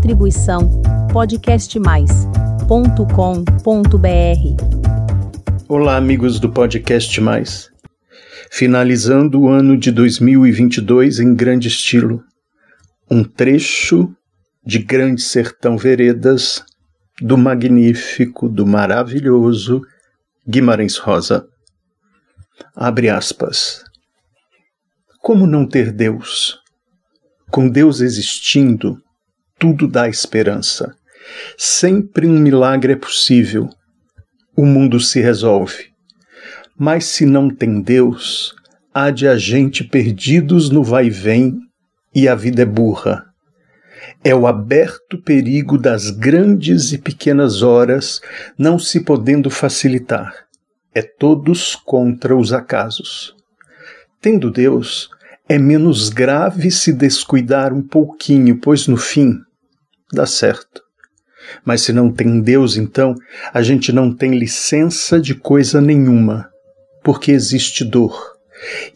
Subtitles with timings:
[0.00, 0.80] Distribuição
[1.12, 2.64] podcastmais.com.br.
[5.68, 7.70] Olá, amigos do Podcast Mais.
[8.50, 12.24] Finalizando o ano de 2022 em grande estilo.
[13.10, 14.10] Um trecho
[14.64, 16.64] de Grande Sertão Veredas
[17.20, 19.82] do magnífico, do maravilhoso
[20.48, 21.46] Guimarães Rosa.
[22.74, 23.84] Abre aspas.
[25.20, 26.58] Como não ter Deus?
[27.50, 28.98] Com Deus existindo,
[29.60, 30.96] tudo dá esperança.
[31.56, 33.68] Sempre um milagre é possível.
[34.56, 35.90] O mundo se resolve.
[36.78, 38.54] Mas se não tem Deus,
[38.92, 41.58] há de a gente perdidos no vai-vem
[42.14, 43.26] e a vida é burra.
[44.24, 48.20] É o aberto perigo das grandes e pequenas horas
[48.56, 50.32] não se podendo facilitar.
[50.94, 53.34] É todos contra os acasos.
[54.22, 55.10] Tendo Deus,
[55.46, 59.38] é menos grave se descuidar um pouquinho, pois no fim
[60.12, 60.82] dá certo.
[61.64, 63.14] Mas se não tem Deus, então,
[63.52, 66.48] a gente não tem licença de coisa nenhuma,
[67.02, 68.16] porque existe dor,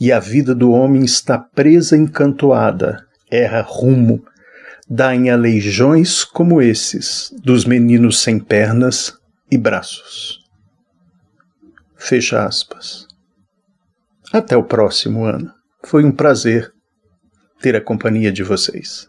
[0.00, 4.24] e a vida do homem está presa encantoada, erra rumo,
[4.88, 9.14] dá em aleijões como esses dos meninos sem pernas
[9.50, 10.40] e braços.
[11.96, 13.06] Fecha aspas.
[14.32, 15.50] Até o próximo ano.
[15.84, 16.72] Foi um prazer
[17.60, 19.08] ter a companhia de vocês.